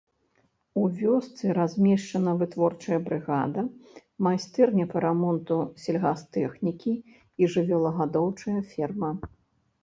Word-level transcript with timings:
У 0.83 0.83
вёсцы 0.99 1.45
размешчана 1.57 2.31
вытворчая 2.39 2.99
брыгада, 3.09 3.61
майстэрня 4.29 4.85
па 4.95 5.05
рамонту 5.05 5.59
сельгастэхнікі 5.85 6.95
і 7.11 7.43
жывёлагадоўчая 7.59 8.57
ферма. 8.75 9.11